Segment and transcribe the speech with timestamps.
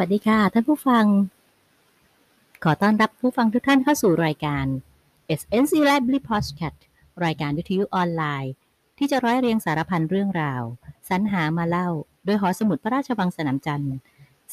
[0.00, 1.04] วัสดีค่ะ ท่านผู้ฟัง
[2.64, 4.66] ขอต้อนรับผู้ฟังทุกท่านเข้าสู่รายการ
[5.40, 6.80] SNC Library Podcast
[7.24, 8.52] รายการวิทยุออนไลน์
[8.98, 10.62] ที่จะร้อยเรียงสารพันเรื่องราว
[11.08, 11.88] สรรหามาเล่า
[12.24, 13.96] โดยหอสมุดพระราชวังสนามจันทร์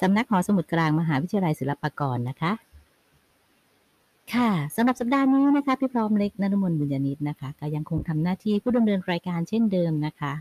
[0.01, 2.51] สำนักหอสมุดกลางมหาวิทยาลัยศิลปากรนะคะ
[4.33, 10.33] ค่ะสำหรับสัปดาห์นี้นะคะ พี่พร้อมเล็กนนมนบุญญานิตนะคะ ก็ยังคงทำหน้าที่ผู้ดำเนินรายการเช่นเดิมนะคะ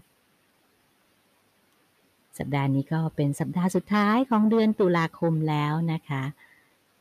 [2.38, 6.22] สัปดาห์นี้ก็เป็นสัปดาห์สุดท้ายของเดือนตุลาคมแล้วนะคะ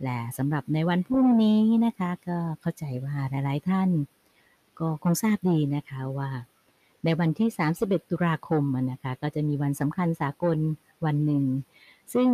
[0.03, 3.89] และสำหรับในวันพรุ่งนี้นะคะ ก็เข้าใจว่าหลายๆท่าน
[4.79, 6.29] ก็คงทราบดีนะคะว่า
[7.05, 10.57] ในวันที่ 31 ตุลาคมนะคะก็จะมีวันสำคัญสากล
[11.05, 11.43] วันหนึ่ง
[12.13, 12.29] ซึ่ง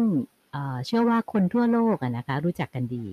[0.86, 3.06] เชื่อว่าคนทั่วโลกนะคะรู้จักกันดี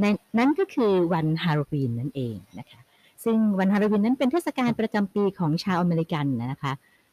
[0.00, 0.04] ใน
[0.38, 2.80] นั้นก็คือวันฮาโลวีนนั่นเองนะคะ
[3.24, 6.72] ซึ่งวันฮาโลวีนนั้นเป็นเทศกาลประจำปีของชาวอเมริกันนะคะ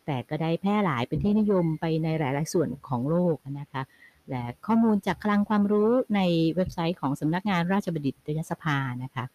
[0.09, 3.81] แต่ก็ได้แพร่หลายเป็นที่นิยมไปในหลาย ๆ ส่วนของโลกนะคะ
[4.29, 6.21] และข้อมูลจากคลังความรู้ใน
[6.55, 9.25] เว็บไซต์ของสำนักงานราชบัณฑิตยสภานะคะ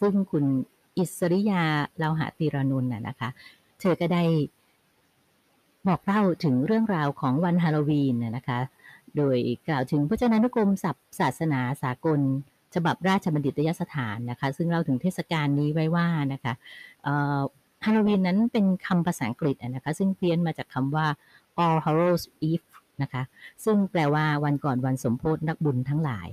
[0.00, 0.44] ซึ่งคุณ
[0.98, 1.64] อิสริยา
[1.98, 3.28] เลาหะตีรนุนนะคะ
[3.80, 4.24] เธอก็ได้
[5.88, 8.58] บอกเล่าถึงเรื่องราวของวันฮาโลวีนนะคะ
[9.16, 9.36] โดย
[9.68, 12.20] กล่าวถึงพจนานุกรมศัพท์ศาสนาสากล
[12.74, 16.52] ฉบับราชบัณฑิตยสถานนะคะ ซึ่งเล่าถึงเทศกาลนี้ไว้ว่านะคะ
[17.84, 21.06] ฮาโลวีนนั้นเป็นคำภาษาอังกฤษนะคะซึ่งเพี้ยนมาจากคำว่า
[21.64, 22.68] All Hallows Eve
[23.02, 23.22] นะคะ
[23.64, 26.28] ซึ่งแปลว่าวันก่อนวันสมโพธินักบุญทั้งหลาย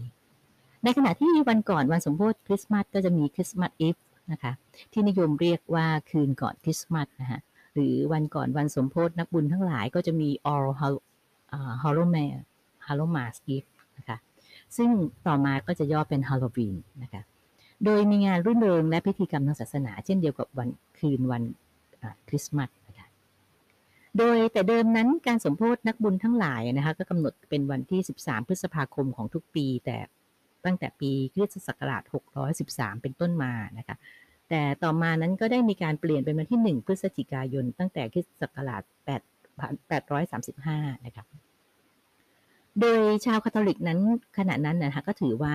[0.84, 3.98] ในขณะที่วันก่อนวันสมโพธิคริสต์มาสก็จะมีคริสต์มาสอีฟ
[4.32, 4.52] นะคะ
[4.92, 7.40] ที่นิยมเรียกว่าคืนก่อนคริสต์มาสนะคะ
[7.74, 10.68] หรือวันก่อนวันสมโพธินักบุญทั้งหลายก็จะมี All
[11.84, 12.26] Hallow m a
[12.88, 14.18] Hallowmas Eve นะคะ
[14.78, 14.90] ซึ่ง
[15.28, 17.22] ต่อมาก็จะย่อเป็นฮาโลวีนนะคะ
[17.86, 21.44] โดยมีงานรื่นเริงและพิธีกรรมทางศาสนา เช่นเดียวกับวันคืนวัน
[22.28, 23.08] คริสต์มาสนะคะ
[24.18, 29.98] โดยแต่เดิมนั้นการสมโพธินักบุญทั้งหลายนะคะก็กำหนดเป็นวันที่ 13 พฤษภาคมของทุกปี แต่
[30.66, 32.04] ตั้งแต่ปีคริสตศักราช
[32.54, 33.96] 613 เป็นต้นมานะคะ
[34.50, 39.22] แต่ต่อมานั้นก็ได้มีการเปลี่ยนเป็นวันที่ 1 พฤศจิกายน ตั้งแต่คริสตศักราช8
[39.90, 41.26] 835 นะคะ
[42.82, 44.00] โดยชาวคาทอลิกนั้น
[44.38, 45.54] ขณะนั้นนะคะก็ถือว่า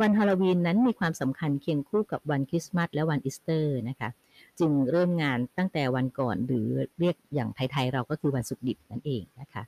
[0.00, 4.10] วันฮาโลวีนนั้นมีความสำคัญเคียงคู่กับวันคริสต์มาสและวันอีสเตอร์นะคะ
[4.58, 6.68] จึงเริ่มงานตั้งแต่วันก่อนหรือ
[7.00, 9.62] เรียกอย่างไทยๆเราก็คือวันสุกดิบนั่นเองนะคะ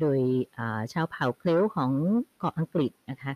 [0.00, 0.18] โดย
[0.92, 1.90] ชาวเผ่าเคลต์ของ
[2.38, 3.32] เกาะอังกฤษนะคะ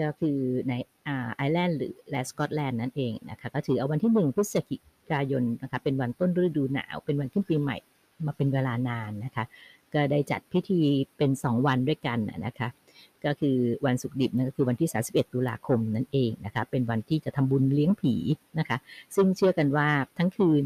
[0.00, 0.72] ก็คือใน
[1.02, 4.76] ไอร์แลนด์หรือและสกอตแลนด์นั่นเองนะคะก็ถือเอาวันที่1พฤศจิ
[5.10, 7.76] กายนนะคะเป็นวันต้นฤดูหนาว เป็นวันขึ้นปีใหม่
[8.26, 9.44] มาเป็นเวลานานนะคะ
[9.94, 10.80] ก็ได้จัดพิธี
[11.16, 12.68] เป็น 2 วันด้วยกันนะคะ
[13.24, 13.56] ก็คือ
[13.86, 18.14] วันศุกร์ดิบนั่นก็คือวันที่ 31 ตุลาคมนั่นเองนะคะ เป็นวันที่จะทำบุญเลี้ยงผี
[18.58, 18.78] นะคะ
[19.14, 20.64] ซึ่งเชื่อกันว่าทั้งคืน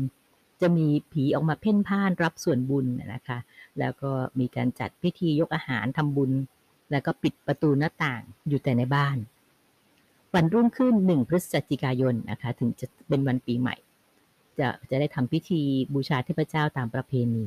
[0.61, 3.39] จะมีผีออกมาเพ่นพ่านรับส่วนบุญนะคะ
[3.79, 6.31] แล้วก็มีการจัดพิธียกอาหารทำบุญ
[6.91, 9.17] แล้วก็ปิดประตูหน้าต่างอยู่แต่ในบ้าน
[10.35, 13.77] วันรุ่งขึ้น 1 พฤศจิกายนนะคะ ถึงจะเป็นวันปีใหม่
[14.59, 15.61] จะจะได้ทำพิธี
[15.95, 17.47] บูชาเทพเจ้าตามประเพณี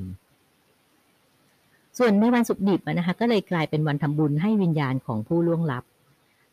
[1.98, 5.84] ส่วนในวันสุกดิบนะคะก็เลยกลายเป็นวันทำบุญให้วิญญาณของผู้ล่วงลับ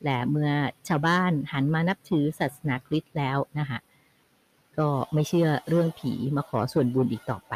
[0.05, 0.51] และเมื่อ
[0.89, 3.79] ชาวบ้านหันมานับถือศาสนาคริสต์แล้วนะคะ
[4.79, 7.55] ก็ไม่เชื่อเรื่องผีมาขอส่วนบุญอีกต่อไป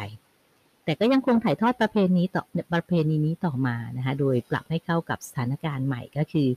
[0.85, 2.43] แต่ก็ยังคงถ่ายทอดประเพณีต่อ
[2.73, 6.47] ประเพณีนี้ต่อมานะคะโดยปรับให้เข้ากับสถานการณ์ใหม่ก็คือ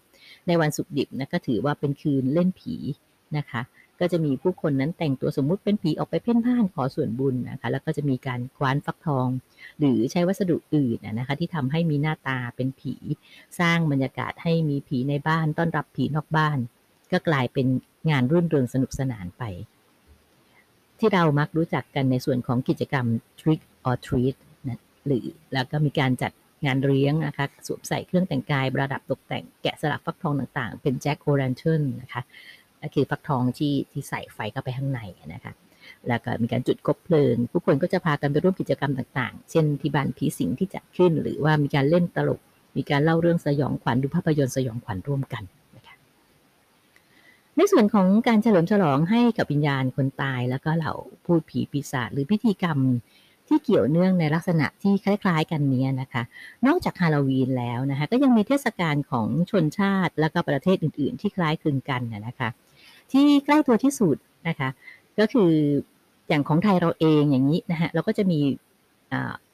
[0.47, 2.75] ในวันสุกดิบนะก็ถือว่าเป็นคืนเล่นผี
[3.37, 3.61] นะคะ
[4.03, 9.29] ก็จะมีผู้คนนั้นแต่งตัวสมมุติเป็นผีออกไปเพ่นพ่านขอส่วนบุญนะคะ แล้วก็จะมีการคว้านฟักทอง
[9.79, 12.95] หรือใช้วัสดุอื่นนะคะที่ทำให้มีหน้าตาเป็นผี
[13.61, 16.59] สร้างบรรยากาศให้มีผีในบ้าน ต้อนรับผีนอกบ้าน
[17.13, 17.67] ก็กลายเป็น
[18.11, 19.43] งานรื่นเริงสนุกสนานไป
[20.99, 23.07] ที่เรามักรู้จักกันในส่วนของกิจกรรม
[23.41, 24.37] trick or treat
[24.69, 26.33] นะหรือแล้วก็มีการจัด
[26.65, 32.23] งานเลี้ยงนะคะสวมใส่เครื่องแต่งกาย ประดับตกแต่งแกะสลักฟักทองต่างๆ เป็นแจ็คโอแรนเทนนะคะ
[32.83, 35.01] ก็คือฟักทองที่ที่ใส่ไฟเข้าไปข้างใน
[35.35, 35.53] นะคะ
[36.09, 42.41] แล้วก็มีการจุดกบเพลิง ผู้คนก็จะพากันไปร่วมกิจกรรมต่างๆ เช่นที่บ้านผีสิงที่จัดขึ้น หรือว่ามีการเล่นตลก
[42.77, 45.43] มีการเล่าเรื่องสยองขวัญดูภาพยนตร์สยองขวัญร่วมกัน
[45.77, 45.97] นะคะ
[47.57, 50.95] ในส่วนของการเฉลิมฉลองให้กับวิญญาณคนตาย แล้วก็เหล่า
[51.25, 52.79] พูดผีปีศาจหรือพิธีกรรม
[53.49, 56.23] ที่เกี่ยวเนื่องในลักษณะที่คล้าย ๆ กันนี้นะคะ
[56.67, 62.49] นอกจากฮาโลวีนแล้วนะคะก็ยังมีเทศกาลของชนชาติ และก็ประเทศอื่น ๆ ที่คล้ายคลึงกันนะคะ
[63.13, 64.17] ที่ใกล้ตัวที่สุด
[64.49, 64.69] นะคะ
[65.19, 65.51] ก็คือ
[66.29, 68.41] อย่างของไทยเราเองอย่างนี้นะฮะเราก็จะมี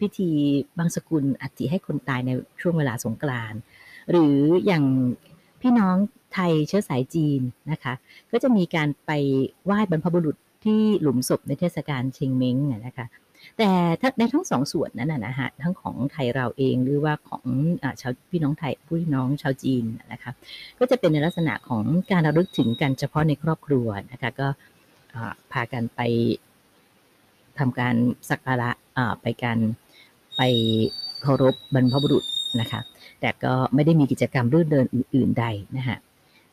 [0.01, 0.31] พิธี
[0.79, 3.61] บางสกุลอัฐิให้คนตายในช่วงเวลาสงกรานต์
[4.11, 4.85] หรืออย่าง
[5.61, 5.97] พี่น้อง
[6.35, 7.41] ไทยเชื้อสายจีน
[7.71, 7.93] นะคะ
[8.33, 9.11] ก็จะมีการไป
[9.65, 12.57] ไหว้บรรพบุรุษที่หลุมศพในเทศกาลเชงเม้ง
[12.87, 13.07] นะคะ
[13.59, 13.71] แต่
[14.19, 17.45] ในทั้งสองส่วนนั้นนะฮะทั้งของไทยเราเองหรือว่าของ
[17.83, 20.33] อชาวพี่น้องไทยพี่น้องชาวจีนนะคะ
[20.79, 24.49] ก็จะเป็นในลักษณะของการระลึกถึงกันเฉพาะในครอบครัวนะคะก็
[25.53, 26.01] พากันไป
[27.59, 27.95] ทำการ
[28.31, 28.71] สักการะ
[29.23, 29.59] ไปการ
[30.37, 30.43] ไป
[31.23, 32.25] เคารพบรรพบุรุษ
[32.61, 32.81] นะคะ
[33.21, 35.45] แต่ก็ไม่ได้มีกิจกรรมรื่นเดินอื่นๆใด
[35.77, 35.97] นะคะ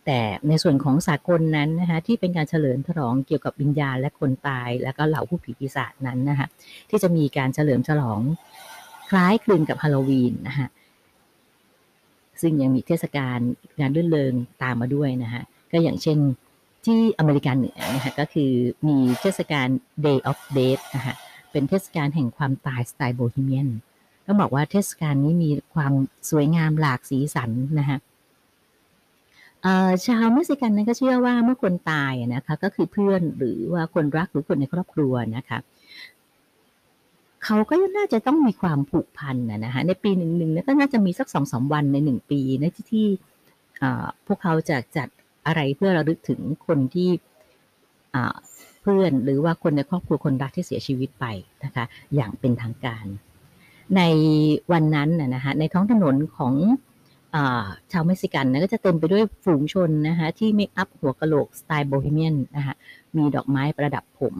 [0.05, 6.47] แต่ในส่วนของสากลนั้นนะคะที่เป็นการเฉลิมฉลองเกี่ยวกับวิญญาณและคนตาย แล้วก็เหล่าผู้ผีปีศาจนั้นนะคะ
[6.89, 8.19] ที่จะมีการเฉลิมฉลอง
[9.09, 10.67] คล้ายคลึงกับฮาโลวีนนะคะ
[12.41, 13.37] ซึ่งยังมีเทศกาล
[13.79, 15.41] งานรื่นเริงตามมาด้วยนะคะ
[15.71, 16.17] ก็อย่างเช่น
[16.85, 18.51] ที่อเมริกันเหนือนะคะก็คือ
[18.87, 19.67] มีเทศกาล
[20.05, 21.15] Day of Death นะคะ
[21.51, 23.69] เป็นเทศกาลแห่งความตายสไตล์โบฮีเมียน
[24.25, 25.93] ต้องบอกว่าเทศกาลนี้มีความ
[26.29, 27.97] สวยงามหลากสีสันนะคะ
[30.05, 35.59] ชาวเม็กซิกันนั้นก็เชื่อว่าเมื่อคนตายนะคะ ก็คือเพื่อนหรือว่าคนรักหรือคนในครอบครัวนะคะ
[37.43, 43.07] เขาก็น่าจะต้องมีความผูกพันนะคะในปีหนึ่งหนึ่งก็น่าจะมีสักสองสาวันในหนึ่งปีในที่ที่
[44.27, 45.07] พวกเขาจะจัด
[45.45, 47.09] อะไรเพื่อระลึกถึงคนที่
[48.81, 51.25] เพื่อนหรือว่าคนในครอบครัวคนรักที่เสียชีวิตไป
[51.63, 51.85] นะคะ
[52.15, 53.05] อย่างเป็นทางการ
[53.97, 54.01] ใน
[54.71, 56.53] วันนั้นนะคะในท้องถนนของ
[57.91, 62.75] ชาวเม็กซิกันนะก็จะเต็มไปด้วยฝูงชนนะคะที่เมคอัพหัวกะโหลกสไตล์โบฮีเมียนนะคะ
[63.17, 64.35] มีดอกไม้ประดับผม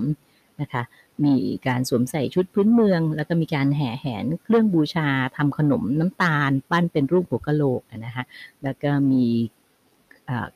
[0.62, 0.83] นะคะ
[1.24, 1.33] มี
[1.68, 5.07] การสวมใส่ชุดพื้นเมือง แล้วก็มีการแห่แหนเครื่องบูชา
[5.38, 8.24] ทำขนมน้ำตาล ปั้นเป็นรูปหัวกะโหลกนะคะ
[8.63, 9.25] แล้วก็มี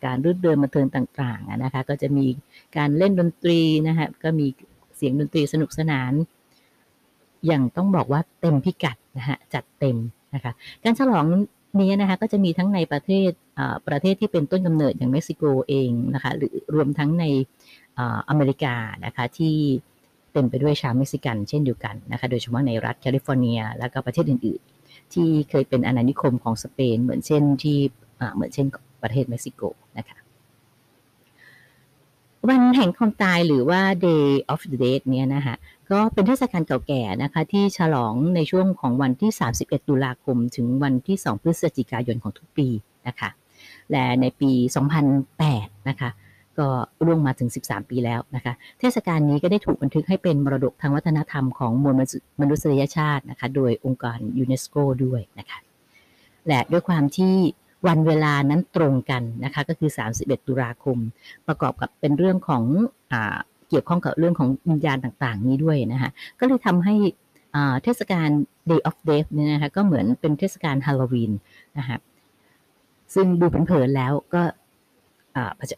[0.06, 2.26] การรื่นเริงมาเทินต่างๆนะคะก็จะมี
[2.78, 4.48] การเล่นดนตรีนะคะก็มี
[4.96, 6.14] เสียงดนตรีสนุกสนาน
[7.46, 9.98] อย่างต้องบอกว่าเต็มพิกัดนะคะจัดเต็ม
[10.34, 10.52] นะคะ
[10.84, 11.26] การฉลอง
[11.78, 13.32] นี้นะคะก็จะมีทั้งในประเทศ
[13.88, 17.26] ประเทศที่เป็นต้นกำเนิดอย่างเม็กซิโกเองนะคะหรือรวมทั้งใน
[18.30, 18.76] อเมริกา
[19.06, 19.56] นะคะที่
[20.34, 27.78] เต็มไปด้วยชาวเม็กซิกันเช่นเดียวกันนะคะโดยเฉพาะในรัฐแคลิฟอร์เนีย และก็ประเทศอื่น ๆ ที่เคยเป็นอาณานิคมของสเปน เหมือนเช่นที่
[28.36, 28.68] เหมือนเช่น
[29.04, 29.62] ประเทศเม็กซิโก
[29.98, 30.18] นะคะ
[32.48, 35.56] วันแห่งความตายหรือว่า Day of the Dead เนี่ยนะคะ
[35.92, 39.32] ก็เป็นเทศกาลเก่าแก่นะคะที่ฉลองในช่วงของวันที่
[39.62, 42.68] 31 ตุลาคม ถึงวันที่ 2 พฤศจิกายนของทุกปี
[43.08, 43.30] นะคะ
[43.92, 44.52] และในปี
[45.20, 46.10] 2008 นะคะ
[46.58, 46.68] ก็
[47.06, 51.96] ร่วงมาถึง 13 ปีแล้วนะคะเทศกาลนี้ก็ได้ถูกบันทึกให้เป็นมรดกทางวัฒนธรรมของมวล
[52.42, 54.76] มนุษยชาตินะคะโดยองค์การยูเนสโก
[55.06, 55.60] ด้วยนะคะ
[56.48, 57.36] และด้วยความที่
[57.88, 60.98] วันเวลานั้นตรงกันนะคะก็คือ 31 ตุลาคม
[61.48, 62.64] ประกอบกับเป็นเรื่องของ
[63.12, 63.14] อ
[63.70, 66.10] เกี่ยวข้องกับเรื่องของวิญญาณต่างๆ นี้ด้วยนะคะ
[66.40, 66.96] ก็เลยทำให้
[67.84, 68.30] เทศกาล
[68.70, 71.32] Day of Death เนี่ยนะคะก็เหมือนเป็นเทศกาลฮาโลวีน
[71.78, 71.98] นะคะ
[73.14, 74.44] ซึ่งดูเผินๆแล้วก็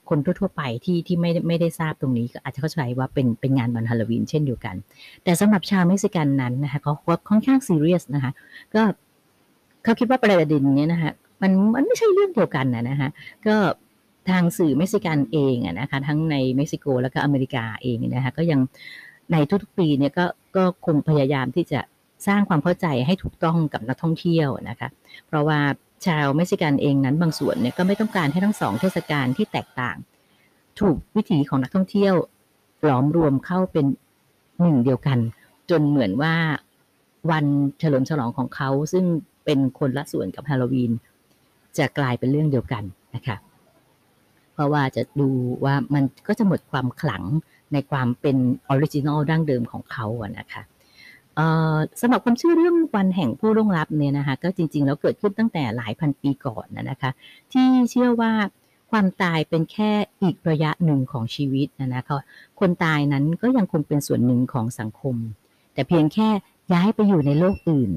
[0.10, 4.76] คนทั่วๆไปที่ที่ไม่ไม่ได้ทราบตรงนี้ก็อาจจะเข้าใจว่าเป็นเป็นงานวันฮาโลวีนเช่นเดียวกัน
[5.24, 6.94] แต่สำหรับชาวเม็กซิกันนั้นนะคะเขา
[7.30, 8.32] ค่อนข้างซีเรียสนะคะ
[8.76, 8.82] ก็
[9.84, 13.10] เขาคิดว่าประเด็นนี้นะคะ มันมันไม่ใช่เรื่องเดียวกันนะนะคะ
[13.48, 13.56] ก็
[14.30, 18.60] ทางสื่อเม็กซิกันเองนะคะทั้งในเม็กซิโกแล้วก็อเมริกาเองนะคะก็ยัง
[19.32, 21.80] ในทุกๆปีเนี่ยก็ก็คงพยายามที่จะ
[22.28, 24.90] สร้างความเข้าใจให้ถูกต้องกับนักท่องเที่ยวนะคะ
[25.28, 25.60] เพราะว่า
[26.06, 29.98] ชาวเม็กซิกันเองนั้นบางส่วนเนี่ยก็ไม่ต้องการให้ทั้งสองเทศกาลที่แตกต่าง
[30.80, 32.16] ถูกวิถีของนักท่องเที่ยว
[32.84, 33.86] หลอมรวมเข้าเป็น
[34.62, 35.20] หนึ่งเดียวกัน
[35.70, 36.36] จนเหมือนว่า
[37.32, 37.46] วัน
[37.80, 39.06] เฉลิมฉลองของเขาซึ่ง
[39.46, 40.92] เป็นคนละส่วนกับฮาโลวีน
[41.78, 42.84] จะกลายเป็นเรื่องเดียวกัน
[43.16, 43.38] นะคะ
[44.54, 45.30] เพราะว่าจะดู
[45.66, 47.24] ว่ามันก็จะหมดความขลัง
[47.74, 48.38] ในความเป็น
[48.70, 50.62] original ดั้งเดิมของเขาอะนะคะ
[52.02, 57.12] สำหรับความเชื่อเรื่องวันแห่งผู้ล่วงลับเนี่ยนะคะก็จริงๆแล้วเกิดขึ้นตั้งแต่หลายพันปีก่อนนะคะ
[57.52, 58.32] ที่เชื่อว่า
[58.92, 62.02] ความตายเป็นแค่อีกระยะหนึ่งของชีวิตนะคะ
[62.60, 65.16] คนตายนั้นก็ยังคงเป็นส่วนหนึ่งของสังคม
[65.74, 66.30] แต่เพียงแค่
[66.74, 67.92] ย้ายไปอยู่ในโลกอื่น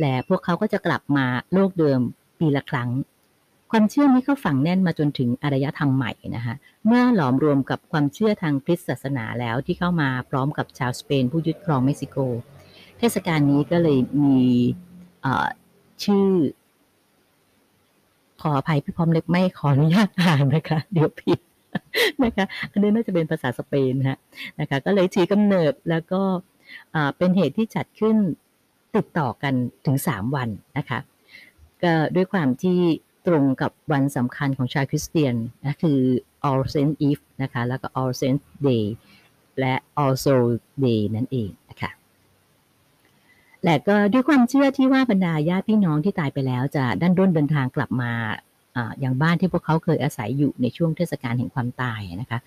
[0.00, 2.00] และพวกเขาก็จะกลับมาโลกเดิม
[2.38, 2.90] ปีละครั้ง
[3.70, 6.54] ความเชื่อนี้ก็ฝังแน่นมาจนถึงอารยธรรมใหม่นะคะ
[6.86, 12.16] เมื่อหลอมรวมกับความเชื่อทางคริสตศาสนาแล้วที่เข้ามาพร้อมกับชาวสเปนผู้ยึดครองเม็กซิโก
[12.98, 14.40] เทศกาลนี้ก็เลยมี
[16.04, 16.28] ชื่อ
[18.42, 21.38] ขออภัยพี่พร้อมเล็กไม่ขออนุญาตอ่านนะคะ เดี๋ยวผิด
[22.24, 24.18] นะคะอันนี้น่าจะเป็นภาษาสเปนฮะ
[24.60, 26.20] นะคะ ก็เลยถือกำเนิดแล้วก็
[27.16, 28.16] เป็นเหตุที่จัดขึ้น
[28.96, 29.54] ติดต่อกัน
[29.86, 30.48] ถึง 3 วัน
[30.78, 30.98] นะคะ
[31.84, 32.78] ก็ด้วยความที่
[33.26, 35.98] ตรงกับวันสำคัญของชาวคริสเตียนนะคือ
[36.48, 38.84] All Saints Eve นะคะ แล้วก็ All Saints Day
[39.60, 41.90] และ All Souls Day นั่นเองนะคะ
[43.64, 48.12] และก็ด้วยความเชื่อที่ว่าบรรดาญาติพี่น้องที่ตายไปแล้วจะดันด้นเดินทางกลับมา
[49.00, 52.38] อย่างบ้านที่พวกเขาเคยอาศัยอยู่ในช่วงเทศกาลแห่งความตายนะคะ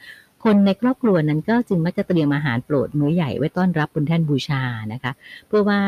[0.44, 4.62] คนในครอบครัวนั้นก็จึงมักจะเตรียมอาหารโปรดมื้อใหญ่ไว้ต้อนรับบนแท่นบูชา
[4.94, 5.12] นะคะ
[5.48, 5.80] เพื่อว่า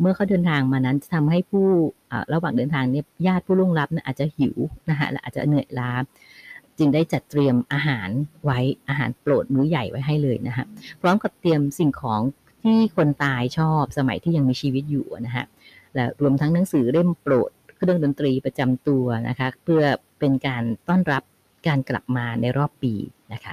[0.00, 1.66] เมื่อเขาเดินทางมานั้นจะทำให้ผู้
[2.32, 4.56] ระหว่างเดินทางเนี่ยญาติผู้ล่วงลับอาจจะหิว
[4.90, 5.92] นะคะและอาจจะเหนื่อยล้า
[6.78, 8.08] จึงได้จัดเตรียมอาหาร
[8.44, 10.64] ไว้อาหารโปรดมื้อใหญ่ไว้ให้เลยนะคะ
[11.00, 12.20] พร้อมกับเตรียมสิ่งของ
[12.62, 15.44] ที่คนตายชอบสมัยที่ยังมีชีวิตอยู่นะฮะ
[15.94, 19.82] และรวมทั้งหนังสือเล่มโปรดเครื่องดนตรีประจำตัวนะคะเพื่อ
[20.18, 21.22] เป็นการต้อนรับ
[21.66, 22.94] การกลับมาในรอบปี
[23.32, 23.52] นะคะ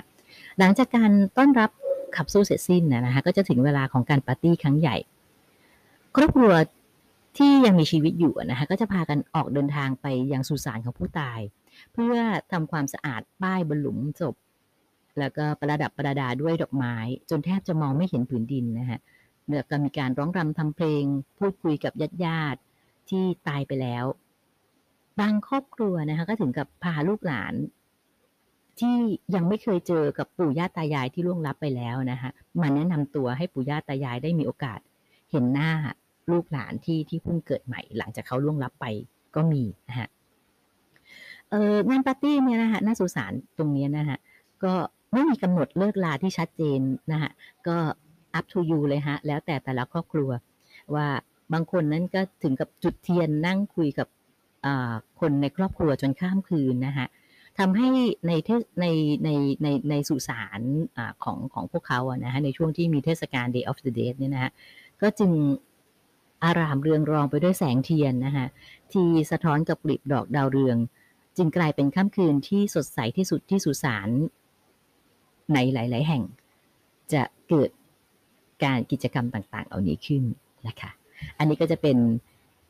[0.60, 1.70] หลังจากการต้อนรับ
[2.16, 4.98] ขับสู้เสร็จสิ้นนะคะก็จะถึงเวลาของการปาร์ตี้ครั้งใหญ่
[6.20, 6.54] ครอบครัว
[7.38, 11.40] ที่ยังมีชีวิตอยู่นะคะก็จะพากันออกเดินทางไปยังสุสานของผู้ตาย
[11.94, 12.16] เพื่อ
[12.52, 14.36] ทำความสะอาดป้ายบนหลุมศพ
[15.20, 16.96] แล้วก็ประดับประดาด้วยดอกไม้
[17.30, 19.00] จนแทบจะมองไม่เห็นผืนดินนะฮะ
[19.54, 21.04] แล้วก็มีการร้องรำทำเพลง
[21.38, 22.60] พูดคุยกับญาติญาติ
[23.10, 24.06] ที่ตายไปแล้ว
[25.20, 27.54] บางครอบครัวนะคะก็ถึงกับพาลูกหลาน
[28.80, 28.96] ที่
[29.36, 32.30] ยังไม่เคยเจอกับปู่ย่าตายายที่ล่วงลับไปแล้วนะคะ
[32.62, 34.80] มาแนะนำตัวให้ปู่ย่าตายายได้มีโอกาส
[35.32, 35.72] เห็นหน้า
[36.32, 38.86] ลูกหลานที่ที่เพิ่งเกิดใหม่ หลังจากเขาล่วงลับไป
[39.36, 40.08] ก็มีนะฮะ
[41.52, 44.18] เอองานปาร์ตี้เนี่ยนะฮะน่าสงสารตรงนี้นะฮะ
[44.64, 44.74] ก็
[45.14, 46.80] ไม่มีกำหนดเลิกลาที่ชัดเจน
[47.12, 47.32] นะฮะ
[47.68, 47.78] ก็
[48.38, 50.30] up to you เลยฮะ แล้วแต่แต่ละครอบครัว
[50.96, 51.08] ว่า
[51.54, 54.08] บางคนนั้นก็ถึงกับจุดเทียนนั่งคุยกับ
[55.20, 57.08] คนในครอบครัวจนข้ามคืนนะฮะ
[57.60, 57.90] ทำให้
[58.28, 58.50] ในเท
[58.82, 58.86] ใน
[59.24, 59.30] ใน
[59.64, 60.62] ในในสุสาน
[60.98, 64.52] อของของพวกเขาอะนะฮะในช่วงที่มีเทศกาล Day of the Dead เนี่ยนะฮะ
[65.02, 65.32] ก็จึง
[66.44, 68.48] อารามเรืองรองไปด้วยแสงเทียนนะคะ
[68.94, 70.78] ที่สะท้อนกับกลีบดอกดาวเรือง
[71.38, 74.10] จึงกลายเป็นค่ำคืนที่สดใสที่สุดที่สุสาน
[75.54, 76.24] ในหลาย ๆ แห่ง
[77.14, 77.70] จะเกิด
[78.64, 80.24] การกิจกรรมต่าง ๆ เอานี้ขึ้น
[80.68, 80.92] นะคะ
[81.38, 81.98] อันนี้ก็จะเป็น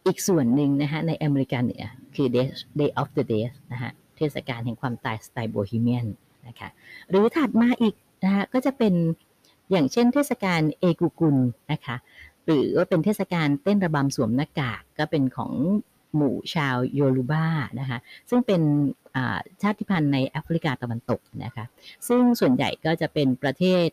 [0.06, 2.48] อีกส่วนหนึ่งนะคะในอเมริกาเหนือคือ Day,
[2.80, 6.08] Day of the Dead นะคะเทศกาลแห่งความตายสไตล์โบฮีเมียน
[6.48, 6.70] นะคะ
[7.10, 8.94] หรือถัดมาอีกนะคะก็จะเป็น
[9.72, 11.38] อย่างเช่นเทศกาลเอกุกุล
[11.72, 11.96] นะคะ
[12.48, 15.54] หรือว่าเป็นเทศกาลเต้นระบำสวมหน้ากากก็เป็นของ
[16.16, 17.46] หมู่ชาวโยลูบา
[17.80, 18.00] นะคะ
[18.30, 18.62] ซึ่งเป็น
[19.62, 21.66] ชาติพันธุ์ในแอฟริกาตะวันตกนะคะ
[22.08, 23.88] ซึ่งส่วนใหญ่ก็จะเป็นประเทศ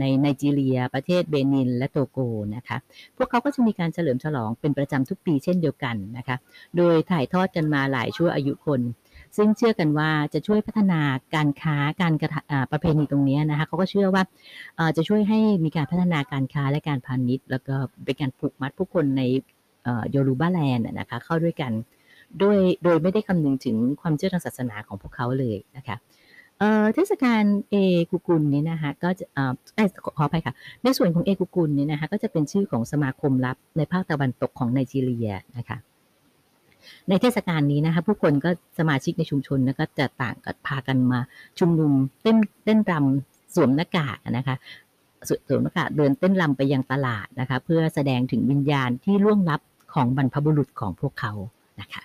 [0.00, 2.18] ในไนจีเรีย ประเทศเบนิน และโตโก
[2.56, 2.76] นะคะ
[3.16, 6.36] พวกเขาก็จะมีการเฉลิมฉลองเป็นประจำทุกปีเช่นเดียวกันนะคะ
[6.76, 8.80] โดยถ่ายทอดกันมาหลายชั่วอายุคน
[9.36, 11.00] ซึ่งเชื่อกันว่าจะช่วยพัฒนา
[11.34, 12.30] การค้าการกระ
[12.72, 14.22] ประเพณีตรงนี้นะคะเขาก็เชื่อว่า
[14.96, 19.22] จะช่วยให้มีการพัฒนาการค้าและการพาณิชย์ แล้วก็เป็นการผูกมัดผู้คนใน
[20.10, 21.72] โยลูบาแลนด์นะคะเข้าด้วยกัน
[22.38, 25.96] โดยโดยไม่ได้คำนึงถึงความเชื่อทางศาสนาของพวกเขาเลยนะคะ
[26.94, 27.74] เทศกาลเอ
[28.10, 29.24] กุกุลนี้นะคะก็จะ
[30.16, 35.78] ขออภัยค่ะ ในส่วนของเอกุกุลนี้นะคะก็จะเป็นชื่อของสมาคมลับในภาคตะวันตกของไนจีเรียนะคะ
[37.08, 41.20] ในเทศกาลนี้นะคะผู้คนก็สมาชิกในชุมชนก็จะต่างกันพากันมา
[41.58, 44.56] ชุมนุมเต้นเต้นรำสวมหน้ากากนะคะ
[45.48, 49.60] สวมหน้ากากเดินเต้นรำไปยังตลาดนะคะเพื่อแสดงถึงวิญญาณที่ล่วงลับ
[49.94, 51.32] ของบรรพบุรุษของพวกเขา
[51.80, 52.02] นะคะ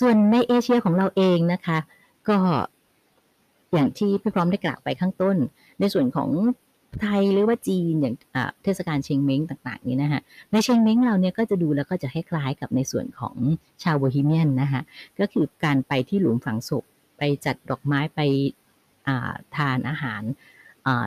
[0.00, 1.78] ส่วนในเอเชียของเราเองนะคะ
[2.28, 2.36] ก็
[3.72, 5.36] อย่างที่พี่พร้อมได้กล่าวไปข้างต้น
[5.80, 6.28] ในส่วนของ
[7.00, 8.14] ไทยหรือว่าจีนอย่าง
[8.64, 13.36] เทศกาลเชงเม้งต่าง ๆ นี้นะฮะในเชงเม้งเราเนี่ยก็จะดูแล้วก็จะคล้ายๆกับในส่วนของ
[13.82, 14.82] ชาวโบฮีเมียนนะคะ
[15.20, 16.84] ก็คือการไปที่หลุมฝังศพ
[17.18, 18.20] ไปจัดดอกไม้ไป
[19.56, 20.22] ทานอาหาร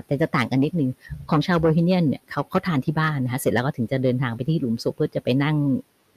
[0.05, 0.89] แต่จะต่างกันนิดนึง
[1.29, 5.57] ของชาวโบฮีเมียนเนี่ยเขาเขาทานที่บ้านนะคะเสร็จแล้วก็ถึงจะเดินทางไปที่หลุมศพเพื่อจะไปนั่ง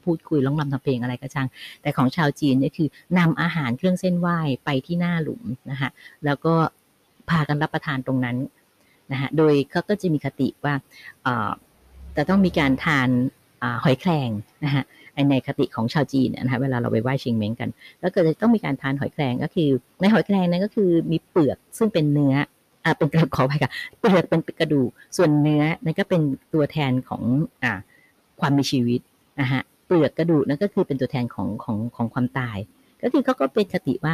[0.04, 1.48] พูดคุยร้องรำทำเพลงอะไรก็ช่าง
[1.82, 5.90] แต่ของชาวจีนเนี่ยคือนำอาหารเครื่องเส้นไหว้ไปที่หน้าหลุมนะคะ
[6.24, 6.54] แล้วก็
[7.30, 8.36] พากันรับประทานตรงนั้น
[9.12, 10.74] นะฮะโดยเขาก็จะมีคติว่า
[12.16, 13.08] จะต้องมีการทาน
[13.84, 14.30] หอยแครง
[14.64, 14.84] นะฮะ
[15.30, 17.70] ในคติของชาวจีนนะคะเวลาเราไปไหว้ชียงเม้งกัน
[18.00, 19.68] แล้วก็จะต้องมีการทานหอยแครงก็คือ
[20.00, 22.34] ในหอยแครงนั้นก็คือมีเปลือกซึ่งเป็นเนื้อ
[22.84, 26.20] อ่าเป็นกระดูกขอไปค่ะเปลือกเป็นกระดูกส่วนเนื้อนั่นก็เป็น
[26.54, 27.22] ตัวแทนของ
[27.64, 27.72] อ่า
[28.40, 29.00] ความมีชีวิต
[29.40, 32.58] นะฮะเปลือกกระดูกนั่นก็คือเป็นตัวแทนของของของความตาย
[33.02, 34.12] ก็คือเขาก็เป็นคติว่า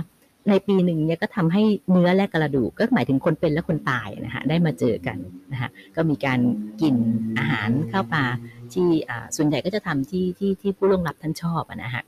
[0.49, 5.19] ในปีหนึ่งเนี่ยก็ทำให้เนื้อและกระดูกก็หมายถึงคนเป็นและคนตายนะฮะได้มาเจอกัน
[5.53, 6.41] นะฮะก็มีการ
[6.81, 6.95] กิน
[7.39, 8.25] อาหารข้าวปลา
[8.73, 8.89] ที่
[9.37, 12.03] ส่วนใหญ่ก็จะทำที่ที่ที่ผู้ล่วงลับท่านชอบนะฮะ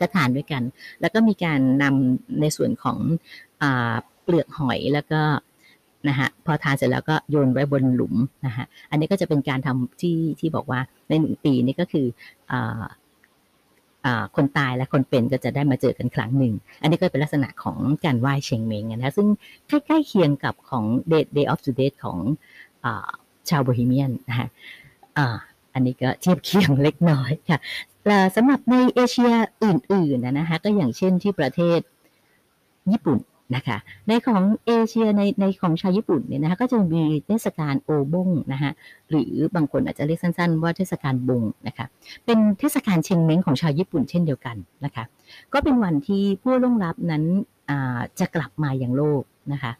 [0.00, 0.62] ก็ทานด้วยกัน
[1.00, 2.98] แล้วก็มีการนำในส่วนของ
[3.62, 3.64] อ
[4.22, 5.22] เปลือกหอยแล้วก็
[6.08, 8.14] นะฮะพอทานเสร็จแล้วก็โยนไว้บนหลุม
[8.46, 12.06] นะฮะอันนี้ก็จะเป็นการทำที่ที่บอกว่าในหนึ่งปีนี้ก็คือ
[12.50, 12.52] อ
[14.36, 19.28] คนตายและคนเป็นก็จะได้มาเจอกันครั้งหนึ่ง อันนี้ก็เป็นลักษณะของการไหว้เชงเมงนะซึ่ง
[19.68, 22.18] ใกล้ๆเคียงกับของ Day, Day of the Dead ของ
[22.84, 22.86] อ
[23.48, 24.48] ชาวโบฮีเมียนนะฮะ
[25.74, 27.58] อันนี้ก็เทียบเคียงเล็กน้อยค่ะ
[28.36, 29.32] สำหรับในเอเชีย
[29.64, 31.80] อื่นๆนะฮะก็อย่างเช่นที่ประเทศ
[32.90, 33.18] ญี่ปุ่น
[33.54, 38.70] นะคะในของเอเชียในในของชาวญี่ปุ่นเนี่ยนะคะก็จะมีเทศกาลโอบงนะคะ
[39.10, 41.86] หรือบางคนอาจจะเรียกสั้นๆ ว่าเทศกาลบงนะคะ
[42.24, 45.04] เป็นเทศกาลเชงเม้งของชาวญี่ปุ่นเช่นเดียวกันนะคะ
[45.52, 47.24] ก็เป็นวันที่ผู้ล่วงลับนั้น
[48.20, 49.22] จะกลับมาอย่างโลก
[49.52, 49.72] นะคะ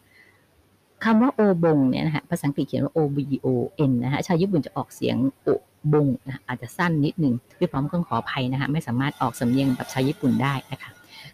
[1.03, 3.47] คำว่าโอบงเนี่ยนะคะภาษาอังกฤษเขียนว่า O B O
[3.89, 5.47] N นะคะชาวญี่ปุ่นจะออกเสียงโอ
[5.93, 10.89] บงนะอาจจะสั้นนิดนึงด้วยพร้อมก็ขออภัยนะคะไม่สามารถออกสำเนียงแบบชาวญี่ปุ่นได้นะคะ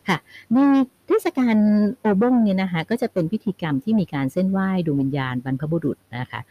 [0.07, 0.17] ค่ะ
[0.53, 0.57] ใน
[1.07, 1.55] เทศกาล
[2.01, 6.41] โอบงเนี่ยนะคะ ก็จะเป็นพิธีกรรมที่มีการเส้นไหว้ดวงวิญญาณบรรพบุรุษนะคะ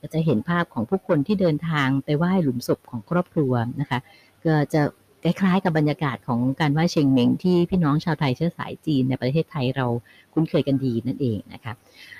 [0.00, 3.98] ก็จะเห็นภาพของผู้คนที่เดินทางไปไหว้หลุมศพของครอบครัวนะคะ
[4.44, 4.82] ก็จะ
[5.24, 9.86] คล้ายๆกับบรรยากาศของการไหว้เชงเมงที่พี่น้องชาวไทยเชื้อสายจีนในประเทศไทยเรา
[10.32, 11.72] คุ้นเคยกันดีนั่นเองนะคะ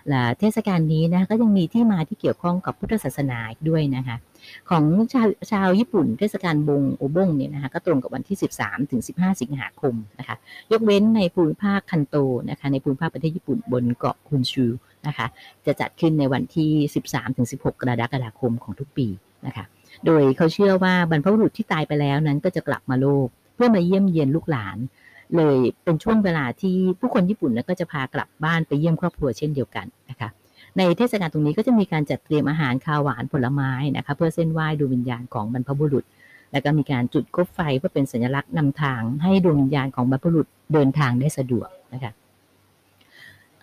[0.09, 4.17] และเทศกาลนี้นะก็ยังมีที่มาที่เกี่ยวข้องกับพุทธศาสนาด้วยนะคะ
[4.71, 10.37] ของชาวชาวญี่ปุ่นเทศกาลบงโอบงเนี่ยนะคะก็ตรงกับวันที่ 13ถึง15 สิงหาคมนะคะ
[10.73, 12.17] ยกเว้นในภูมิภาคคันโต
[12.51, 14.67] นะคะในภูมิภาคประเทศญี่ปุ่นบนเกาะคุนชู
[15.07, 15.27] นะคะ
[15.67, 16.71] จะจัดขึ้นในวันที่
[17.07, 19.07] 13ถึง16 กรกฎาคมของทุกปี
[19.47, 19.65] นะคะ
[20.07, 24.79] โดยเขาเชื่อว่าบรรพบุรุษที่ตายไปแล้วนั้นก็จะกลับมาโลก เพื่อมาเยี่ยมเยียนลูกหลาน
[25.37, 30.29] เลยเป็นช่วงเวลาที่ผู้คนญี่ปุ่นก็จะพากลับบ้านไปเยี่ยมครอบครัวเช่นเดียวกันนะคะ
[30.79, 36.05] ในเทศกาลตรงนี้ก็จะมีการจัดเตรียมอาหารคาวหวานผลไม้นะคะ เพื่อเส้นไหว้ดวงวิญญาณของบรรพบุรุษ
[36.53, 42.13] แล้วก็มีการจุดคบไฟเพื่อเป็นสัญลักษณ์นำทางให้ดวงวิญญาณของบรรพบุรุษเดินทางได้สะดวกนะคะ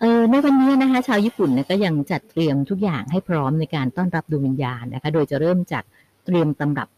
[0.00, 5.84] เออในวันนี้นะคะชาวญี่ปุ่นนะก็ยังจัดเตรียมทุกอย่างให้พร้อมในการต้อนรับดวงวิญญาณนะคะ โดยจะเริ่มจาก
[6.24, 6.88] เตรียมตำรับ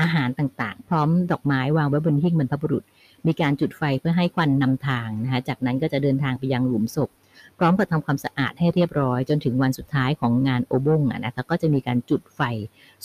[0.00, 2.84] อาหารต่างๆ พร้อมดอกไม้วางไว้บนหิ้งบรรพบุรุษ
[3.26, 7.10] มีการจุดไฟเพื่อให้ควันนำทางนะคะจากนั้นก็จะเดินทางไปยังหลุมศพ
[7.58, 12.40] พร้อมกับทำความสะอาดให้เรียบร้อย จนถึงวันสุดท้ายของงานโอบุงนะคะก็จะมีการจุดไฟ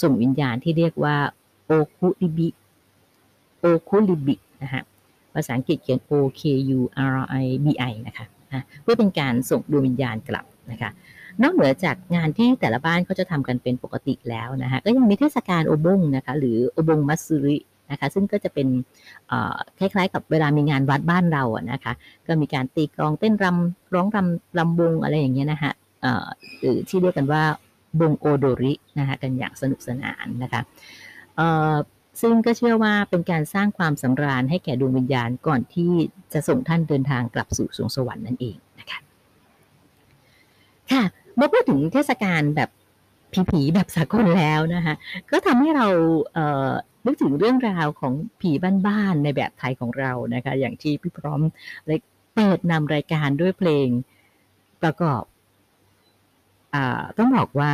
[0.01, 1.15] ส่งวิญญาณที่เรียกว่า
[1.65, 2.49] โอคุริบิ
[3.59, 4.81] โอคุริบินะคะ
[5.33, 6.41] ภาษาอังกฤษเขียน O K
[6.77, 6.79] U
[7.13, 8.25] R I B I นะคะ
[8.81, 10.91] เพื่อเป็นการส่งดวงวิญญาณกลับนะคะ
[11.41, 17.57] นอกเหนือจากงานที่แต่ละบ้านเขาจะทำกันเป็นปกติแล้วนะคะก็ยังมีเทศกาลโอบงนะคะหรือโอบงมัตสึริ
[17.91, 18.67] นะคะซึ่งก็จะเป็น
[19.80, 21.93] คล้ายๆ กับเวลามีงานวัดบ้านเราอะนะคะ
[22.28, 25.72] ก็มีการตีกลองเต้นรำร้องรำรำวงอะไรอย่างเงี้ยนะคะ
[26.60, 27.43] หรือที่เรียกกันว่า
[28.00, 30.62] บงโอโดรินะคะกันอย่างสนุกสนานนะคะ
[32.22, 35.91] ซึ่งก็เชื่อว่าเป็นการสร้างความสำราญให้แก่ดวงวิญญาณก่อนที่
[36.34, 39.00] จะส่งท่านเดินทางกลับสู่สวงสวรรค์นั่นเองนะคะ
[40.91, 41.04] ค่ะ
[41.36, 42.69] เมื่อพูดถึงเทศกาลแบบ
[43.52, 44.96] ผีๆแบบสากลแล้วนะคะ
[45.32, 45.88] ก็ทำให้เรา
[46.34, 48.51] เนึกถึงเรื่องราวของผี
[48.87, 51.41] บ้านๆในแบบไทยของเรานะคะ อย่างที่พี่พร้อม
[51.85, 51.99] เลย
[52.35, 53.87] เปิดนำรายการด้วยเพลง
[54.81, 55.23] ประกอบ
[56.73, 56.75] อ
[57.17, 57.73] ต้องบอกว่า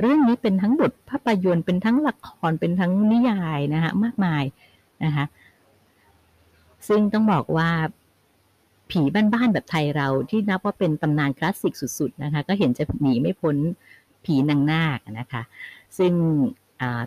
[0.00, 4.44] เรื่องนี้เป็นทั้งบทภาพยนตร์เป็นทั้งละครเป็นทั้งนิยายนะคะมากมาย
[5.04, 5.24] นะคะ
[6.88, 7.70] ซึ่งต้องบอกว่า
[8.90, 13.56] ผีบ้านๆแบบไทยเราที่นับว่าเป็นตำนานคลาสสิกสุด ๆ นะคะ ก็เห็นจะหนีไม่พ้น
[14.24, 15.42] ผีนางนาคนะคะ
[15.98, 16.12] ซึ่ง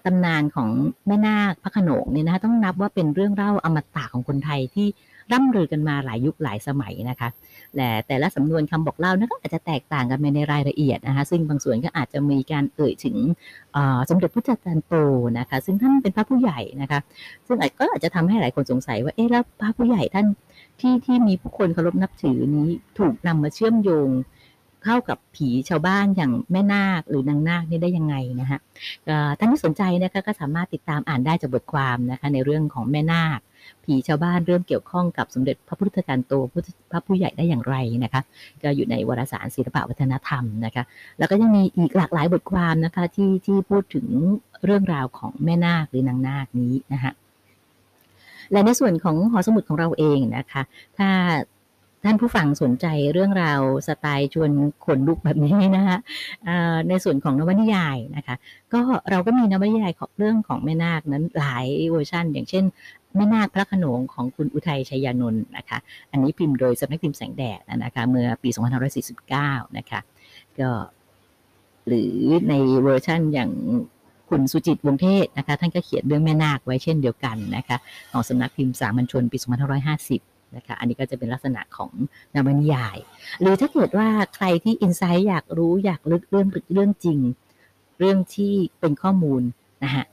[0.06, 0.70] ตำนานของ
[1.08, 4.88] แม่นาคพระขนงเนี่ยนะคะต้องนับว่าเป็นเรื่องเล่าอมตะของคนไทยที่
[5.32, 7.30] ร่ำลือกันมาหลายยุคหลายสมัยนะคะ
[7.76, 13.16] แต่แต่ละสำนวนคำบอกเล่านะก็อาจจะแตกต่างกันไปในรายละเอียดนะคะซึ่งบางส่วนก็อาจจะมีการเอ่ยถึง
[14.10, 14.94] สมเด็จพระจันทร์โต
[15.40, 17.00] นะคะซึ่งท่านเป็นพระผู้ใหญ่นะคะ
[17.48, 20.26] ซึ่งก็อาจจะทำให้หลายคนสงสัยว่าเอ๊ะแล้วพระผู้ใหญ่ท่าน
[20.80, 24.10] ที่ที่มีผู้คนเคารพนับถือนี้ถูกนำมาเชื่อมโยง
[24.84, 28.60] เข้ากับผีชาวบ้านอย่างแม่นาคหรือนางนาคนี่ได้ยังไงนะคะ
[29.38, 33.40] ท่านที่สนใจนะคะก็สามารถติดตามอ่านได้จากบทความนะคะในเรื่องของแม่นาค
[33.84, 36.34] ผีชาวบ้านเริ่มเกี่ยวข้องกับสมเด็จพระพุทธการโต
[36.92, 38.22] พระผู้ใหญ่ได้อย่างไรนะคะ
[38.64, 40.84] ก็อยู่ในวารสารศิลปวัฒนธรรมนะคะ
[41.20, 44.08] แล้วก็ยังมีอีกหลากหลายบทความนะคะที่ที่พูดถึง
[44.66, 47.12] เรื่องราวของแม่นาคหรือนางนาคนี้นะคะ
[48.52, 50.62] และในส่วนของหอสมุดของเราเองนะคะ
[50.98, 51.10] ถ้า
[52.04, 54.52] ท่านผู้ฟังสนใจเรื่องราวสไตล์ชวน
[54.86, 55.98] ขนลุกแบบนี้นะคะ
[56.90, 58.36] ในส่วนของนวนิยายนะคะ
[58.74, 62.64] ก็เราก็มีนวนิยายของเรื่องของแม่นาคนั้นหลายเวอร์ชันอย่างเช่น
[63.16, 65.78] แม่นาคพระขนงของคุณอุทัยชัยานนท์นะคะ
[66.12, 68.50] อันนี้พิมพ์โดยสำนักพิมพ์แสงแดดนะคะ เมื่อปี
[69.14, 70.00] 2549 นะคะ
[70.60, 70.70] ก็
[71.88, 72.16] หรือ
[72.50, 73.52] ในเวอร์ชันอย่าง
[74.30, 77.78] คุณสุจิตวงเทศนะคะ ท่านก็เขียนเรื่องแม่นาคไว้เช่นเดียวกันนะคะ
[78.12, 81.92] ของสำนักพิมพ์สามัญชนปี 2550 นะคะ อันนี้ก็จะเป็นลักษณะของ
[82.36, 82.98] นวนิยาย
[83.40, 87.20] หรือถ้าเกิดว่าใครที่อินไซต์อยากรู้อยากลึกเรื่องเรื่องจริง
[88.00, 89.42] เรื่องที่เป็นข้อมูล
[89.84, 90.06] นะฮะ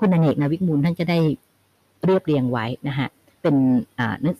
[0.00, 1.18] คุณอเนกนาวิกมูลท่านจะได้
[2.04, 3.08] เรียบเรียงไว้นะฮะ
[3.42, 3.56] เป็น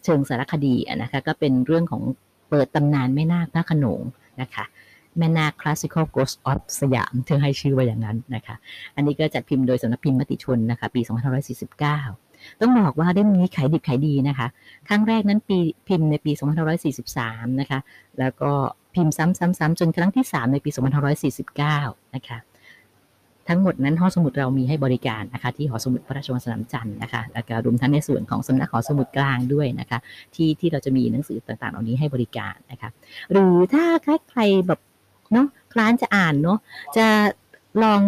[0.04, 2.02] เชิงสารคดีนะคะก็เป็นเรื่องของ
[2.48, 4.00] เปิดตำนานแม่นาคพระโขนง
[4.40, 4.64] นะคะ
[5.18, 8.56] แม่นาค Classical Ghost of Siam เธอให้ชื่อว่าอย่างนั้นนะคะ
[8.96, 11.00] อันนี้ก็จัดพิมพ์โดยสำนักพิมพ์มติชนนะคะ ปี
[11.66, 12.27] 2549
[12.60, 14.46] ต้องบอกว่าเล่มนี้ขายดิบขายดีนะคะ
[14.88, 16.32] ครั้งแรกนั้นปีพิมพ์ในปี
[16.96, 17.78] 2543 นะคะ
[18.18, 18.50] แล้วก็
[18.94, 20.70] พิมพ์ซ้ำๆๆ จนครั้งที่ 3 ในปี
[21.42, 22.38] 2549 นะคะ
[23.48, 29.98] ทั้งหมดนั้นห้องสมุดเรามีให้บริการนะคะ ที่หอสมุดพระราชวังสนามจันทร์นะคะแล้วก็รวมทั้งในส่วนของสำนักหอสมุดกลางด้วยนะคะ
[30.34, 32.90] ที่ที่เราจะมีหนังสือต่างๆ เหล่านี้ให้บริการนะคะ
[33.32, 33.84] หรือถ้า
[34.30, 34.80] ใครแบบ
[35.32, 36.58] เนาะคลานจะอ่านเนาะ
[36.96, 37.06] จะ
[37.82, 38.02] ลอง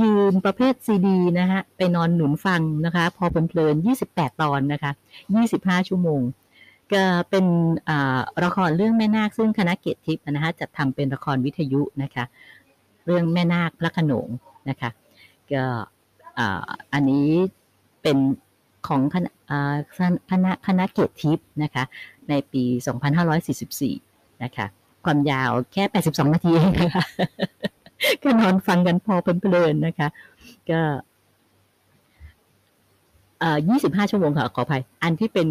[0.00, 4.92] ยืมประเภทซีดีนะฮะไปนอนหนุนฟังนะคะ พอเพลินๆ28 ตอนนะคะ
[5.38, 6.20] 25 ชั่วโมง
[6.92, 7.46] ก็เป็น
[8.44, 12.24] ละครเรื่องแม่นาคซึ่งคณะเกียรติทิพย์นะคะจัดทำเป็นละครวิทยุนะคะ
[13.06, 14.28] เรื่องแม่นาคพระขนง
[14.68, 14.90] นะคะ
[15.52, 15.64] ก็
[16.92, 17.28] อันนี้
[18.02, 18.18] เป็น
[18.88, 19.30] ของคณะ
[20.30, 21.84] คณะคณะเกตทิพย์นะคะ
[22.28, 22.64] ในปี
[23.54, 24.66] 2544 นะคะ
[25.04, 27.04] ความยาวแค่ 82 นาทีเองนะคะ
[28.22, 30.08] ก็นอนฟังกันพอเพลินๆนะคะ
[30.70, 30.80] ก็
[33.68, 35.48] ยี่สิบห้าชั่วโมงค่ะขออภัย อันที่เป็น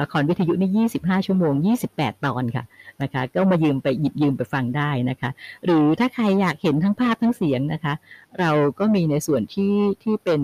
[0.00, 2.64] ละครวิทยุนี่ยี่สิบห้าชั่วโมงยี่สิบแปดตอนค่ะ
[3.02, 5.30] นะคะ ก็มายืมไปหยิบยืมไปฟังได้นะคะ
[5.64, 7.94] หรือถ้าใครอยากเห็นทั้งภาพทั้งเสียงนะคะ
[8.38, 10.40] เราก็มีในส่วนที่ที่เป็น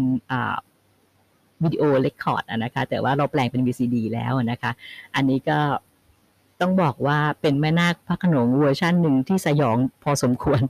[1.63, 4.71] วิดีโอเรคคอร์ดนะคะ แต่ว่าเราแปลงเป็น VCD แล้วนะคะ
[5.15, 5.59] อันนี้ก็
[6.63, 10.63] ต้องบอกว่าเป็นแม่นาคพระขนงเวอร์ชันหนึ่งที่สยองพอสมควร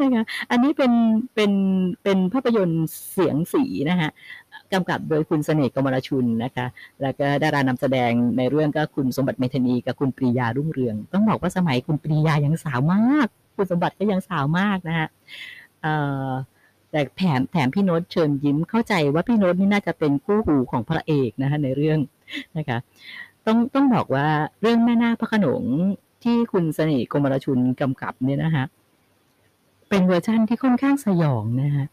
[0.00, 0.92] นะคะอันนี้เป็น
[1.34, 1.52] เป็น
[2.02, 4.10] เป็นภาพยนตร์เสียงสีนะคะ
[4.72, 6.66] กำกับโดยคุณเสน่ห์กมลชุนนะคะ
[7.02, 15.08] แล้วก็ดารานำแสดงในเรื่องก็คุณสมบัติเมทะนีกับคุณปรียารุ่งเรือง ต้องบอกว่าสมัยคุณปรียายังสาวมาก คุณสมบัติก็ยังสาวมากนะฮะ
[16.90, 21.98] แต่แถมแถมพี่โน้ตเชิญยิ้มเข้าใจว่าพี่โน้ตนี่น่าจะเป็นคู่หูของพระเอกนะคะในเรื่อง
[22.58, 22.78] นะคะ
[23.48, 24.26] ต้องต้องบอกว่า
[24.60, 25.62] เรื่องแม่นาคพระโขนง
[26.24, 28.64] ที่คุณเสน่ห์โกมารชุนกำกับเนี่ยนะคะ
[29.88, 31.84] เป็นเวอร์ชั่นที่ค่อนข้างสยองนะคะ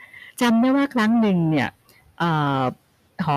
[0.41, 1.69] จำได้ว่าครั้งหนึ่งเนี่ย
[3.25, 3.35] หอ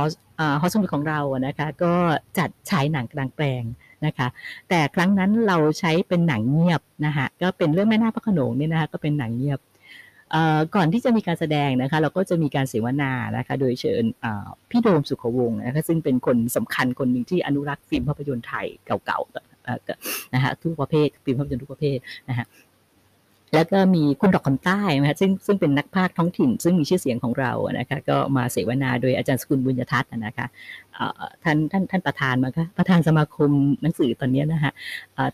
[0.61, 1.95] หอสมุดของเราอะนะคะ ก็
[2.39, 3.63] จัดฉายหนังกลางแปลง
[4.07, 4.29] นะคะ
[4.69, 9.61] แต่ครั้งนั้นเราใช้เป็นหนังเงียบนะคะก็เป็นเรื่องแม่นาคพระขนงเนี่ยนะคะก็เป็นหนังเงียบ
[10.75, 14.05] ก่อนที่จะมีการแสดงนะคะ เราก็จะมีการเสวนานะคะ โดยเชิญ
[14.71, 21.99] พี่โดมสุขวงศ์นะคะซึ่งเป็นคนสำคัญคนหนึ่งที่อนุรักษ์ฟิล์มภาพยนตร์ไทยเก่าๆนะคะทุกประเภทฟิล์มภาพยนตร์ทุกประเภท
[22.31, 22.47] นะคะ
[23.55, 30.47] แล้วก็มีคุณดอกคำใต้นะคะซึ่งซึ่งเป็นนักพากย์ท้องถิ่น ซึ่งมีชื่อเสียงของเรานะคะก็มาเสวนาโดยอาจารย์สกุลบุญยทัศน์นะคะ
[31.45, 33.51] ท่านท่านท่านประธานมาค่ะประธานสมาคม
[33.83, 34.73] หนังสือตอนนี้นะคะ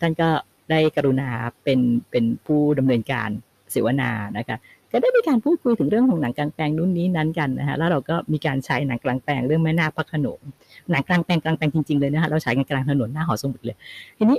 [0.01, 0.29] ท่านก็
[0.71, 1.29] ได้กรุณา
[1.63, 1.79] เป็น
[2.11, 3.29] เป็นผู้ดำเนินการ
[3.71, 4.57] เสวนานะคะ
[4.95, 10.39] ก็ได้มีการพูดคุยถึงเรื่องของหนังกลางแปลงนู่นนี้นั้นกันนะคะแล้วเราก็มีการใช้หนังกลางแปลงเรื่องแม่นาคพระขนง
[10.91, 13.77] หนังกลางแปลงกลางแปลงจริงๆเลยนะคะเราใช้กันกลางถนนหน้าหอสมุดเลย
[14.17, 14.37] ทีนี้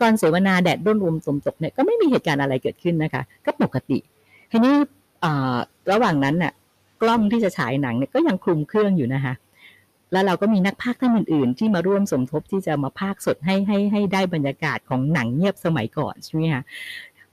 [0.00, 3.98] ตอนเสวนาแดดร่นรวมสมตกเนี่ยก็ไม่มีเหตุการณ์อะไรเกิดขึ้นนะคะ ก็ปกติ
[4.50, 4.74] ทีนี้
[5.92, 6.52] ระหว่างนั้นน่ะ
[7.02, 9.34] กล้องที่จะฉายหนังเนี่ยก็ยังคลุมเครื่องอยู่นะคะ
[10.12, 16.62] แล้วเราก็มีนักพากย์ท่านอื่นๆ ที่มาร่วมสมทบที่จะมาพากสดให้ให้ให้ได้บรรยากาศของหนังเงียบสมัยก่อนใช่ไหมคะ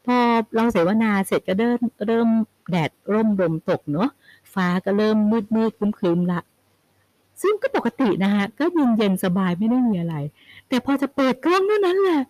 [0.06, 0.18] พอ
[0.56, 2.28] เราเสวนาเสร็จก็เริ่มเริ่ม
[2.70, 4.10] แดดร่มลมตกเนาะ
[4.54, 6.42] ฟ้าก็เริ่มมืดมืดครึ้มๆละ
[7.42, 10.16] ซึ่งก็ปกตินะคะก็เย็นเย็นสบายไม่ได้มีอะไร
[10.68, 12.22] แต่พอจะเปิดกล้องเท่านั้นแหละ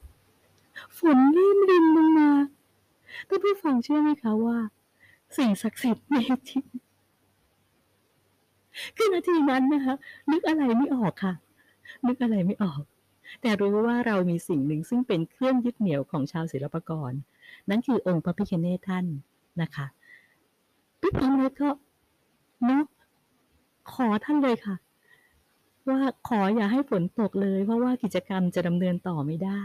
[0.98, 2.30] ฝนริ่มรินลงมา
[3.28, 4.58] ท่านผู้ฟังเชื่อไหมคะว่า
[5.38, 6.64] สิ่งศักดิ์สิทธิ์มีจริง
[8.96, 9.96] คือนาทีนั้นนะคะ
[10.32, 11.34] นึกอะไรไม่ออกค่ะ
[12.08, 12.82] นึกอะไรไม่ออก
[13.42, 17.12] แต่รู้ว่าเรามีสิ่งหนึ่งซึ่งเป็นเครื่องยึดเหนี่ยวของชาวศิลปากร
[17.70, 19.06] นั่นคือองค์พระพิฆเนศท่าน
[19.62, 19.86] นะคะ
[21.02, 21.70] พี่พร้อมเลยก็
[22.66, 22.84] เนาะ
[23.94, 24.76] ขอท่านเลยค่ะ
[25.90, 29.64] ว่าขออย่าให้ฝนตกเลย เพราะว่ากิจกรรมจะดำเนินต่อไม่ได้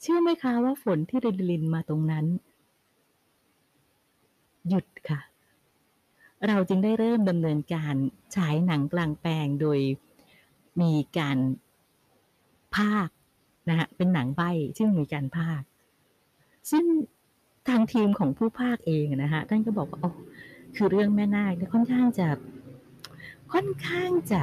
[0.00, 2.26] เชื่อไหมคะว่าฝนที่รินรินมาตรงนั้น
[4.68, 5.20] หยุดค่ะ
[6.46, 7.94] เราจึงได้เริ่มดำเนินการ
[8.36, 9.80] ฉายหนังกลางแปลงโดย
[10.80, 11.38] มีการ
[12.76, 13.08] ภาค
[13.68, 14.42] นะฮะเป็นหนังใบ
[14.78, 15.60] ซึ่งมีการภาค
[16.70, 16.84] ซึ่ง
[17.68, 20.10] ทางทีมของผู้ภาคเองนะฮะท่านก็บอกว่าโอ้
[20.76, 22.28] คือเรื่องแม่นาคค่อนข้างจะ
[23.52, 24.42] ค่อนข้างจะ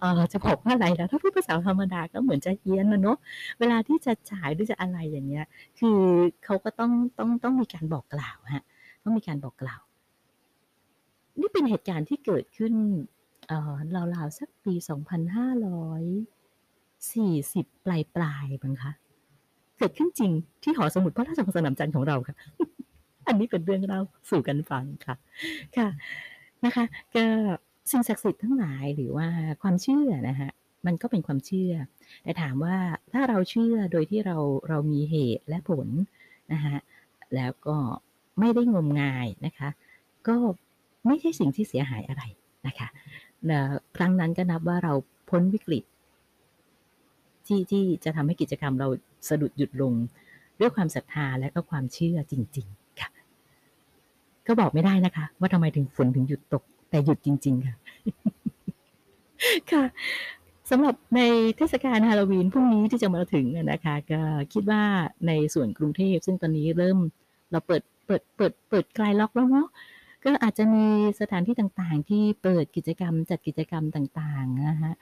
[0.00, 3.18] เออจะบอกว่าอะไรแล้วถ้าพูดภาษาธรรมดาก็เหมือนจะเฮี้ยนนะเนาะ
[3.58, 5.46] เวลาที่จะฉายหรือจะอะไรอย่างเงี้ย
[5.78, 5.98] คือ
[6.44, 8.64] เขาก็ต้องต้องต้องมีการบอกกล่าวฮะ
[9.02, 9.80] ต้องมีการบอกกล่าว
[11.40, 12.74] นี่เป็นเหตุการณ์ที่เกิดขึ้น
[13.48, 13.74] เออ
[14.14, 16.04] ราวๆสักปีสองพันห้าร้อย
[17.12, 18.92] สี่สิบปลายปลายบังคะ
[19.78, 22.36] เกิดขึ้นจริงที่หอสมุดพระราชวังสนามจันทร์ของเราค่ะ
[23.26, 25.14] อันนี้เป็นเรื่องเล่าสู่กันฟังค่ะ
[25.76, 25.88] ค่ะ
[26.64, 27.24] นะคะ ก็
[27.90, 29.28] สิ่งศักดิ์สิทธิ์ทั้งหลายหรือว่า
[29.62, 30.48] ความเชื่อนะคะ
[30.86, 31.72] มันก็เป็นความเชื่อ
[32.22, 32.76] แต่ถามว่า
[33.12, 34.36] ถ้าเราเชื่อโดยที่เรา
[34.68, 35.88] เรามีเหตุและผล
[36.52, 36.76] นะคะ
[37.34, 37.76] แล้วก็
[38.40, 39.68] ไม่ได้งมงายนะคะ
[40.28, 40.36] ก็
[41.06, 42.22] ไม่ใช่สิ่งที่เสียหายอะไร
[42.66, 42.88] นะคะ
[43.96, 44.92] ครั้งนั้นก็นับว่าเรา
[45.30, 45.84] พ้นวิกฤต
[47.46, 48.88] ที่ที่จะทำให้กิจกรรมเรา
[49.28, 49.92] สะดุดหยุดลง
[50.60, 53.10] ด้วยความศรัทธาและก็ความเชื่อจริง ๆ ค่ะ
[54.46, 57.76] ก็บอกไม่ได้นะคะ ว่าทำไมถึงฝนถึงหยุดตก แต่หยุดจริง ๆ ค่ะ
[59.72, 59.84] ค่ะ
[60.70, 61.20] สำหรับใน
[61.56, 64.20] เทศกาลฮาโลวีนพรุ่งนี้ที่จะมาถึงนะคะ ก็
[64.52, 64.82] คิดว่า
[65.26, 66.98] ในส่วนกรุงเทพ ซึ่งตอนนี้เริ่ม
[67.50, 69.68] เราเปิดเปิดเปิดเปิดคลายล็อกแล้วเนาะ
[70.24, 70.84] ก็อาจจะมี
[71.20, 74.92] สถานที่ต่างๆ ที่เปิดกิจกรรมจัดกิจกรรมต่างๆ นะคะ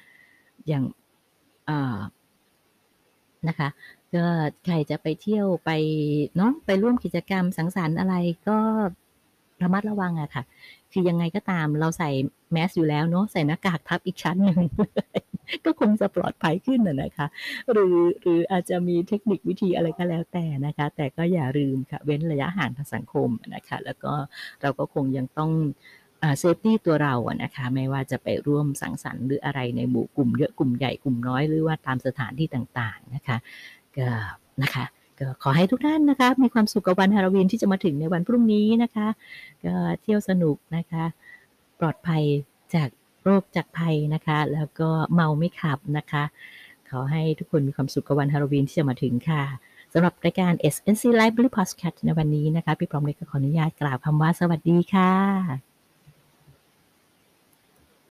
[0.69, 0.85] อย่าง
[1.69, 1.71] อ
[3.49, 3.69] นะคะ
[4.15, 4.25] ก็
[4.65, 5.71] ใครจะไปเที่ยวไป
[6.37, 8.15] เนาะไปร่วมกิจกรรมสังสรรค์อะไร
[8.49, 8.59] ก็
[9.63, 10.45] ระมัดระวังอะค่ะ
[10.93, 12.11] คือยังไงก็ตามเราใส่
[12.53, 14.61] แมสก์อยู่แล้วเนาะใส่หน้ากากทับอีกชั้นหนึ่ง
[15.65, 17.27] ก็คงจะปลอดภัยขึ้นนะคะ
[17.73, 24.13] หรือหรืออาจจะมีเทคนิควิธีอะไรก็แล้วแต่นะคะ แต่ก็อย่าลืมค่ะ เว้นระยะห่างทางสังคมนะคะ แล้วก็
[24.63, 25.51] เราก็คงยังต้อง
[26.39, 33.37] safety ตัวเราอะนะคะ ไม่ว่าจะไปร่วมสังสรรค์หรืออะไรในหมู่กลุ่มเยอะกลุ่มใหญ่กลุ่มน้อยหรือว่าตามสถานที่ต่างๆนะคะ
[33.97, 34.09] ก็
[34.63, 34.85] นะคะ
[35.19, 39.09] ก็ขอให้ทุกท่านนะคะ มีความสุขกับวันฮาโลวีนที่จะมาถึงในวันพรุ่งนี้นะคะ
[39.65, 41.05] ก็เที่ยวสนุกนะคะ
[41.81, 42.23] ปลอดภัย
[42.75, 42.89] จาก
[43.23, 46.25] โรคจากภัยนะคะ แล้วก็เมาไม่ขับนะคะ
[46.91, 49.43] ขอให้ทุกคนมีความสุขกับวันฮาโลวีนที่จะมาถึงค่ะ
[49.93, 55.66] สำหรับรายการ SNC Library Podcast ในวันนี้นะคะ พี่พร้อมเล็กก็ขออนุญาตกล่าวคำว่าสวัสดีค่ะ